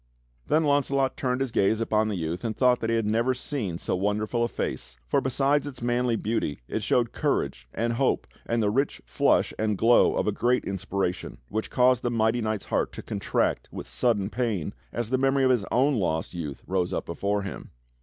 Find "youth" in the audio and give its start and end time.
2.15-2.43, 16.33-16.63